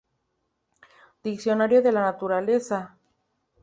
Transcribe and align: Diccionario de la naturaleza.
Diccionario 1.21 1.83
de 1.83 1.91
la 1.91 2.01
naturaleza. 2.01 2.97